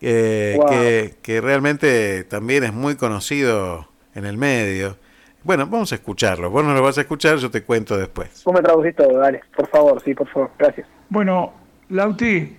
[0.00, 0.66] eh, Wow.
[0.68, 4.96] que, que realmente también es muy conocido en el medio.
[5.44, 6.50] Bueno, vamos a escucharlo.
[6.50, 8.42] Vos no lo vas a escuchar, yo te cuento después.
[8.44, 10.86] Vos me traducís todo, dale, por favor, sí, por favor, gracias.
[11.08, 11.52] Bueno,
[11.90, 12.56] Lauti,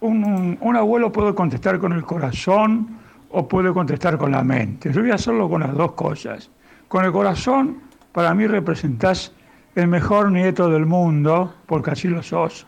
[0.00, 2.98] un, un- un abuelo puede contestar con el corazón
[3.30, 4.92] o puede contestar con la mente.
[4.92, 6.50] Yo voy a hacerlo con las dos cosas.
[6.88, 7.78] Con el corazón,
[8.16, 9.30] para mí representás
[9.74, 12.66] el mejor nieto del mundo, porque así lo sos.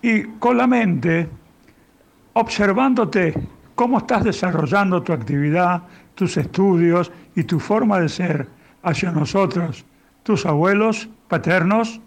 [0.00, 1.28] Y con la mente,
[2.32, 3.34] observándote
[3.74, 5.82] cómo estás desarrollando tu actividad,
[6.14, 8.48] tus estudios y tu forma de ser
[8.82, 9.84] hacia nosotros,
[10.22, 12.00] tus abuelos paternos,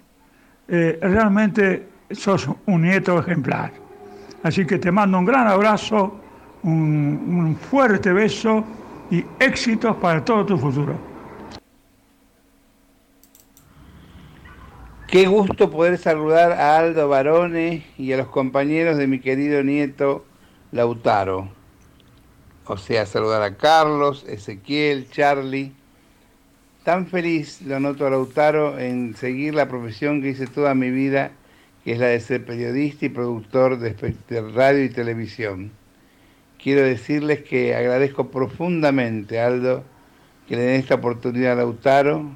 [0.68, 3.72] eh, realmente sos un nieto ejemplar.
[4.42, 6.20] Así que te mando un gran abrazo,
[6.64, 8.64] un, un fuerte beso
[9.12, 11.11] y éxitos para todo tu futuro.
[15.12, 20.24] Qué gusto poder saludar a Aldo Barone y a los compañeros de mi querido nieto
[20.72, 21.50] Lautaro.
[22.66, 25.74] O sea, saludar a Carlos, Ezequiel, Charlie.
[26.86, 31.32] Tan feliz lo noto a Lautaro en seguir la profesión que hice toda mi vida,
[31.84, 34.16] que es la de ser periodista y productor de,
[34.54, 35.74] radio y televisión.
[36.58, 39.84] Quiero decirles que agradezco profundamente, Aldo,
[40.48, 42.34] que le den esta oportunidad a Lautaro,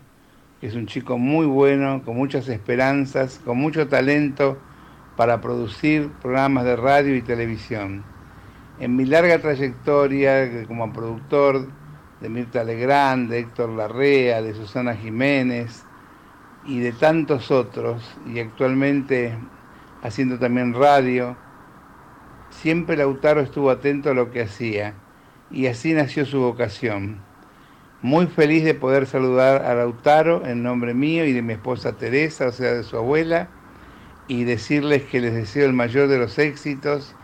[0.66, 4.58] es un chico muy bueno, con muchas esperanzas, con mucho talento
[5.16, 8.04] para producir programas de radio y televisión.
[8.80, 11.68] En mi larga trayectoria como productor
[12.20, 15.84] de Mirta Legrand, de Héctor Larrea, de Susana Jiménez
[16.66, 19.38] y de tantos otros, y actualmente
[20.02, 21.38] haciendo también radio,
[22.50, 24.94] siempre Lautaro estuvo atento a lo que hacía
[25.52, 27.25] y así nació su vocación.
[28.02, 32.48] Muy feliz de poder saludar a Lautaro en nombre mío y de mi esposa Teresa,
[32.48, 33.48] o sea, de su abuela,
[34.28, 37.16] y decirles que les deseo el mayor de los éxitos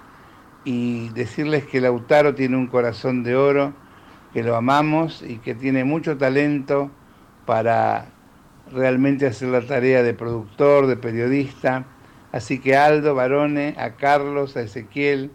[0.63, 3.73] y decirles que Lautaro tiene un corazón de oro,
[4.33, 6.89] que lo amamos y que tiene mucho talento
[7.45, 8.07] para
[8.71, 11.85] realmente hacer la tarea de productor, de periodista.
[12.31, 15.31] Así que Aldo, Barone, a Carlos, a Ezequiel,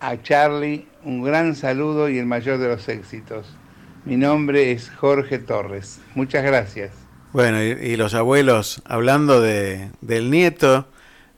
[0.00, 3.56] a Charlie, un gran saludo y el mayor de los éxitos.
[4.04, 6.00] Mi nombre es Jorge Torres.
[6.14, 6.92] Muchas gracias.
[7.32, 10.88] Bueno, y, y los abuelos hablando de, del nieto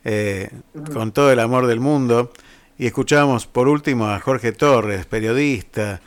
[0.03, 0.49] eh,
[0.93, 2.31] con todo el amor del mundo.
[2.77, 6.01] Y escuchamos por último a Jorge Torres, periodista,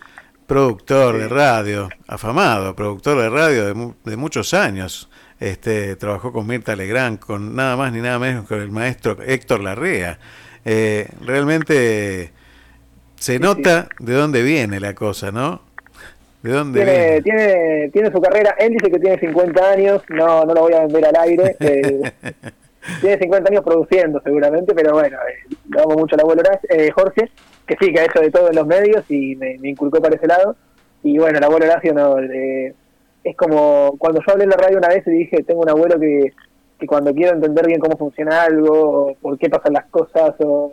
[0.46, 5.08] productor de radio, afamado, productor de radio de muchos años.
[5.38, 9.62] Este, trabajó con Mirta Legrand, con nada más ni nada menos que el maestro Héctor
[9.62, 10.18] Larrea.
[10.64, 12.32] Eh, realmente
[13.16, 15.65] se nota de dónde viene la cosa, ¿no?
[16.42, 16.84] ¿De dónde?
[16.84, 20.74] Tiene, tiene, tiene su carrera, él dice que tiene 50 años, no, no lo voy
[20.74, 21.56] a vender al aire.
[21.60, 22.00] eh,
[23.00, 26.90] tiene 50 años produciendo seguramente, pero bueno, eh, le damos mucho al abuelo Horacio- eh,
[26.92, 27.30] Jorge,
[27.66, 30.14] que sí, que ha hecho de todo en los medios y me, me inculcó para
[30.16, 30.56] ese lado.
[31.02, 32.74] Y bueno, el abuelo Horacio no, eh,
[33.24, 35.98] es como cuando yo hablé en la radio una vez y dije, tengo un abuelo
[35.98, 36.32] que,
[36.78, 38.72] que cuando quiero entender bien cómo funciona algo,
[39.08, 40.72] o por qué pasan las cosas, o,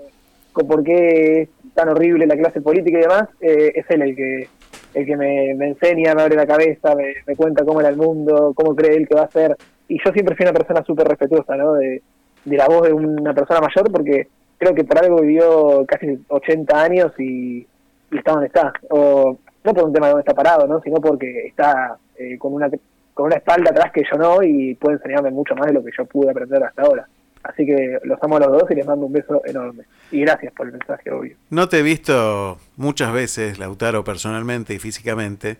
[0.53, 4.15] o por qué es tan horrible la clase política y demás, eh, es él el
[4.15, 4.47] que
[4.93, 8.53] el que me, me enseña, me abre la cabeza, me, cuenta cómo era el mundo,
[8.55, 9.55] cómo cree él que va a ser.
[9.87, 11.73] Y yo siempre fui una persona súper respetuosa, ¿no?
[11.73, 12.01] De,
[12.45, 14.27] de la voz de una persona mayor, porque
[14.57, 17.65] creo que por algo vivió casi 80 años y,
[18.11, 18.73] y está donde está.
[18.89, 20.81] O no por un tema de dónde está parado, ¿no?
[20.81, 22.69] Sino porque está eh, con una
[23.13, 25.91] con una espalda atrás que yo no y puede enseñarme mucho más de lo que
[25.95, 27.07] yo pude aprender hasta ahora.
[27.43, 29.83] Así que los amo a los dos y les mando un beso enorme.
[30.11, 31.35] Y gracias por el mensaje, obvio.
[31.49, 35.57] No te he visto muchas veces, Lautaro, personalmente y físicamente,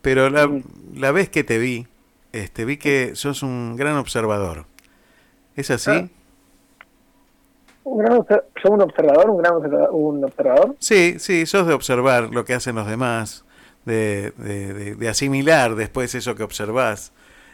[0.00, 0.50] pero la,
[0.94, 1.86] la vez que te vi,
[2.32, 4.64] este, vi que sos un gran observador.
[5.56, 5.90] ¿Es así?
[5.92, 6.08] Ah.
[7.84, 8.18] ¿Un gran
[8.64, 9.30] ¿Yo un observador?
[9.30, 10.76] ¿Un gran observa- un observador?
[10.78, 13.44] Sí, sí, sos de observar lo que hacen los demás,
[13.86, 17.12] de, de- de- de asimilar después eso que observás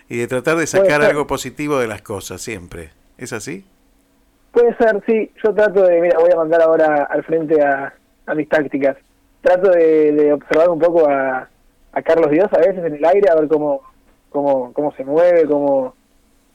[0.09, 2.91] y de tratar de sacar algo positivo de las cosas siempre.
[3.19, 3.65] ¿Es así?
[4.53, 5.31] Puede ser, sí.
[5.43, 7.93] Yo trato de, mira, voy a mandar ahora al frente a,
[8.27, 8.97] a mis tácticas.
[9.43, 11.49] Trato de, de observar un poco a,
[11.93, 13.83] a Carlos Dios a veces en el aire, a ver cómo,
[14.31, 15.95] cómo, cómo se mueve, cómo,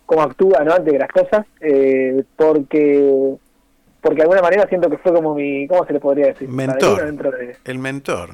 [0.05, 0.73] cómo actúa ¿no?
[0.73, 3.35] ante las cosas, eh, porque
[4.01, 6.47] porque de alguna manera siento que fue como mi, ¿cómo se le podría decir?
[6.47, 7.13] Mentor.
[7.37, 8.29] De- El mentor.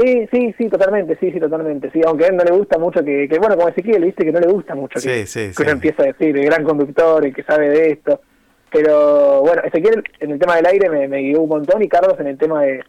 [0.00, 1.90] Sí, sí, sí, totalmente, sí, sí, totalmente.
[1.90, 4.32] Sí, aunque a él no le gusta mucho que, que bueno, como Ezequiel, viste que
[4.32, 7.34] no le gusta mucho que, Sí, que uno empieza a decir, el gran conductor, el
[7.34, 8.20] que sabe de esto.
[8.72, 12.18] Pero bueno, Ezequiel en el tema del aire me, me guió un montón y Carlos
[12.18, 12.82] en el tema de,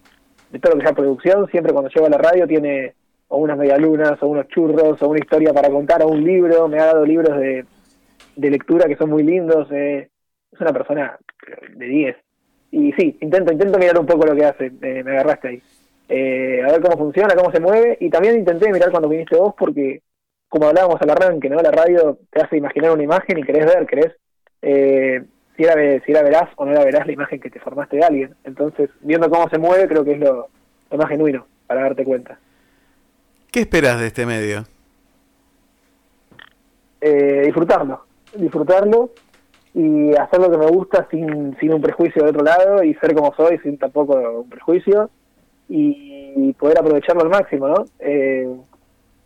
[0.52, 2.94] de todo lo que sea producción, siempre cuando llego a la radio tiene
[3.28, 6.80] o unas medialunas, o unos churros, o una historia para contar, o un libro, me
[6.80, 7.66] ha dado libros de,
[8.36, 10.10] de lectura que son muy lindos, eh,
[10.52, 11.18] es una persona
[11.76, 12.16] de 10.
[12.72, 15.64] Y sí, intento intento mirar un poco lo que hace, eh, me agarraste ahí.
[16.14, 19.54] Eh, a ver cómo funciona, cómo se mueve, y también intenté mirar cuando viniste vos,
[19.58, 20.02] porque
[20.50, 21.62] como hablábamos al arranque, ¿no?
[21.62, 24.12] La radio te hace imaginar una imagen y querés ver, querés
[24.62, 25.24] eh,
[25.56, 28.04] si, era, si era veraz o no era veraz la imagen que te formaste de
[28.04, 28.36] alguien.
[28.44, 30.50] Entonces, viendo cómo se mueve, creo que es lo,
[30.90, 32.38] lo más genuino para darte cuenta.
[33.50, 34.66] ¿Qué esperas de este medio?
[37.02, 39.10] eh, disfrutarlo, disfrutarlo
[39.74, 43.14] y hacer lo que me gusta sin, sin un prejuicio del otro lado y ser
[43.16, 45.10] como soy sin tampoco un prejuicio
[45.78, 47.86] y poder aprovecharlo al máximo, ¿no?
[48.00, 48.48] Eh,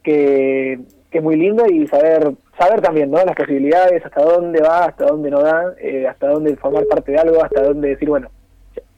[0.03, 0.79] que,
[1.12, 3.23] es muy lindo y saber saber también, ¿no?
[3.23, 7.17] Las posibilidades, hasta dónde va, hasta dónde no da, eh, hasta dónde formar parte de
[7.17, 8.29] algo, hasta dónde decir, bueno,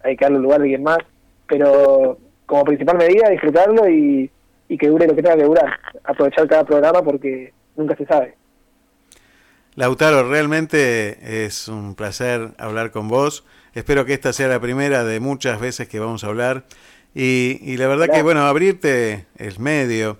[0.04, 0.98] hay que darle lugar a alguien más,
[1.48, 4.32] pero como principal medida disfrutarlo y,
[4.68, 8.34] y que dure lo que tenga que durar, aprovechar cada programa porque nunca se sabe.
[9.76, 13.46] Lautaro, realmente es un placer hablar con vos.
[13.76, 16.64] Espero que esta sea la primera de muchas veces que vamos a hablar.
[17.20, 20.20] Y, y la verdad que, bueno, abrirte el medio.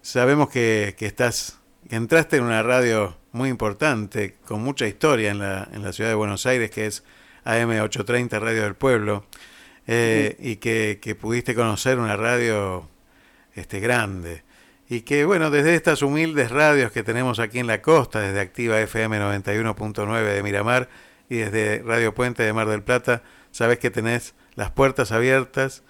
[0.00, 1.58] Sabemos que, que estás,
[1.90, 6.08] que entraste en una radio muy importante, con mucha historia en la, en la ciudad
[6.08, 7.04] de Buenos Aires, que es
[7.44, 9.26] AM830 Radio del Pueblo,
[9.86, 12.88] eh, y que, que pudiste conocer una radio
[13.54, 14.42] este, grande.
[14.88, 18.80] Y que, bueno, desde estas humildes radios que tenemos aquí en la costa, desde Activa
[18.80, 20.88] FM 91.9 de Miramar
[21.28, 25.82] y desde Radio Puente de Mar del Plata, sabes que tenés las puertas abiertas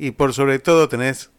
[0.00, 1.30] y por sobre todo tenés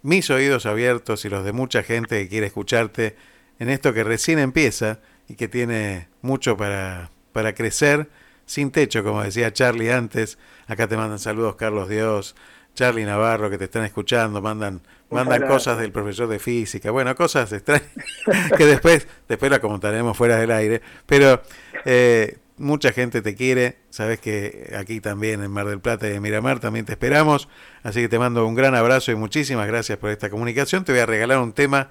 [0.00, 3.16] mis oídos abiertos y los de mucha gente que quiere escucharte
[3.58, 8.08] en esto que recién empieza y que tiene mucho para, para crecer
[8.46, 10.38] sin techo, como decía Charlie antes.
[10.68, 12.34] Acá te mandan saludos Carlos Dios,
[12.74, 15.54] Charlie Navarro, que te están escuchando, mandan, mandan Ojalá.
[15.54, 17.90] cosas del profesor de física, bueno, cosas extrañas
[18.56, 21.42] que después, después la comentaremos fuera del aire, pero
[21.84, 26.22] eh, mucha gente te quiere, sabes que aquí también en Mar del Plata y en
[26.22, 27.48] Miramar también te esperamos,
[27.82, 31.00] así que te mando un gran abrazo y muchísimas gracias por esta comunicación, te voy
[31.00, 31.90] a regalar un tema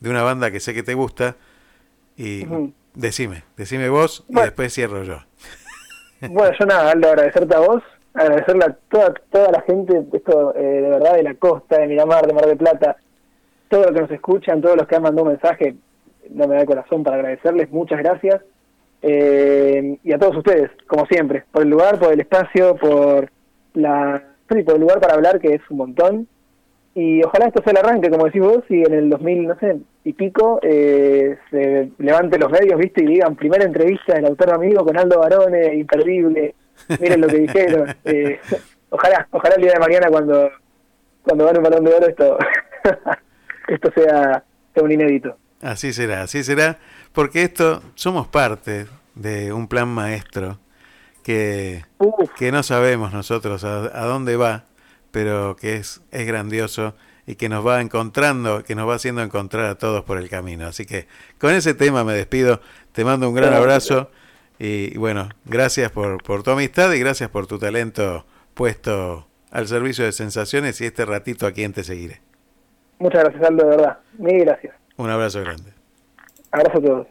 [0.00, 1.36] de una banda que sé que te gusta.
[2.16, 2.44] Y
[2.94, 5.18] decime, decime vos y después cierro yo.
[6.20, 10.80] Bueno, yo nada, Aldo, agradecerte a vos, agradecerle a toda, toda la gente, esto eh,
[10.82, 12.96] de verdad, de la costa, de Miramar, de Mar del Plata,
[13.68, 15.76] todos los que nos escuchan, todos los que han mandado un mensaje,
[16.30, 18.42] no me da el corazón para agradecerles, muchas gracias.
[19.02, 23.30] Eh, y a todos ustedes, como siempre, por el lugar, por el espacio, por
[23.74, 26.28] la sí, por el lugar para hablar, que es un montón.
[26.94, 29.76] Y ojalá esto sea el arranque, como decís vos, y en el 2000, no sé,
[30.02, 34.84] y pico, eh, se levante los medios, viste, y digan, primera entrevista del autor amigo
[34.84, 36.54] con Aldo Barone, imperdible,
[37.00, 37.94] miren lo que dijeron.
[38.04, 38.40] Eh,
[38.90, 40.50] ojalá, ojalá el día de mañana cuando
[41.22, 42.38] cuando gane un balón de oro esto,
[43.68, 44.42] esto sea,
[44.74, 45.36] sea un inédito.
[45.60, 46.78] Así será, así será,
[47.12, 50.58] porque esto somos parte de un plan maestro
[51.24, 51.84] que,
[52.36, 54.64] que no sabemos nosotros a, a dónde va,
[55.10, 56.94] pero que es, es grandioso
[57.26, 60.66] y que nos va encontrando, que nos va haciendo encontrar a todos por el camino.
[60.66, 62.60] Así que con ese tema me despido,
[62.92, 64.10] te mando un gran abrazo
[64.58, 69.66] y, y bueno, gracias por, por tu amistad y gracias por tu talento puesto al
[69.66, 72.20] servicio de sensaciones y este ratito aquí en Te Seguiré.
[72.98, 73.98] Muchas gracias, Aldo, de verdad.
[74.18, 74.74] Mil gracias.
[74.98, 75.72] Un abrazo grande.
[76.50, 77.06] Abrazo a todos.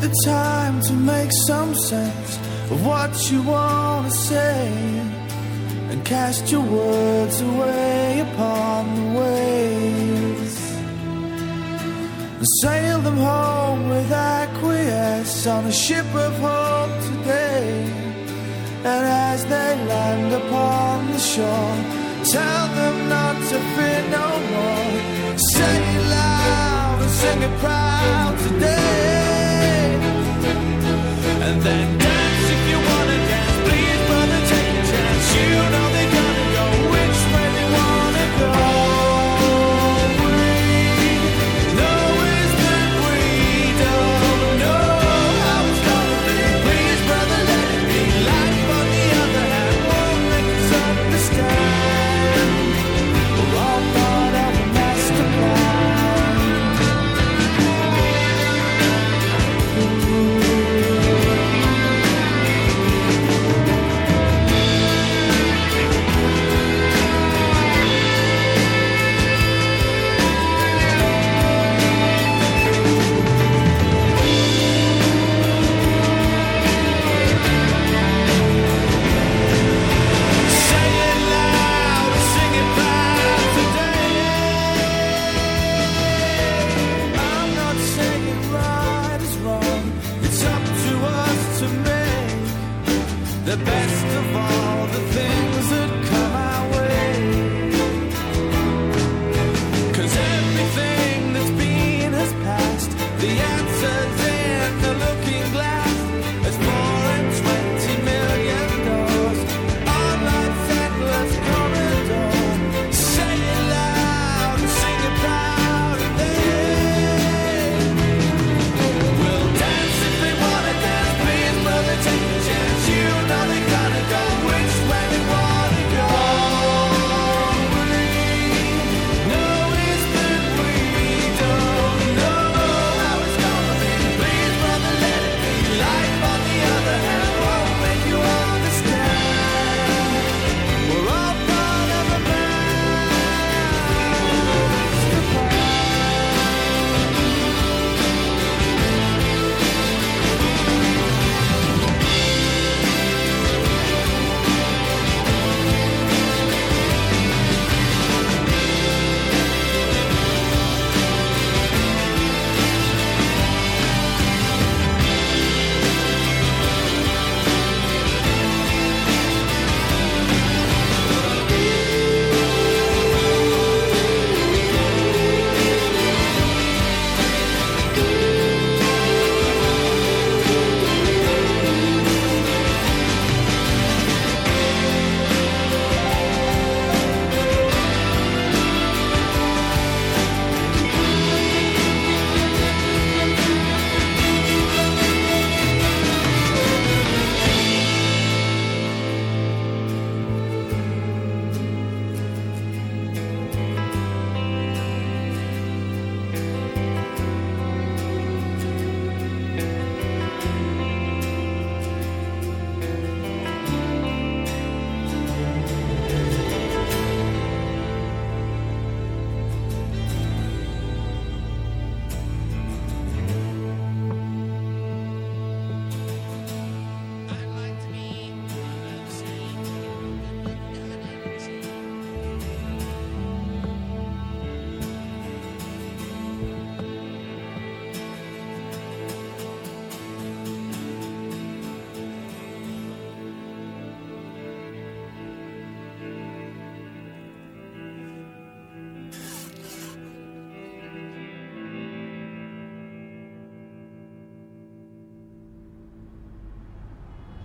[0.00, 2.36] The time to make some sense
[2.70, 4.68] of what you want to say
[5.90, 10.56] and cast your words away upon the waves
[12.38, 17.90] and sail them home with acquiesce on a ship of hope today.
[18.90, 21.76] And as they land upon the shore
[22.36, 25.38] tell them not to fear no more.
[25.54, 29.27] Say it loud and sing it proud today
[31.48, 31.97] and then